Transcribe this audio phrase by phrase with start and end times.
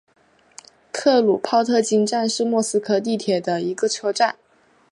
[0.91, 4.35] 克鲁泡特金站是莫斯科地铁的一个车站。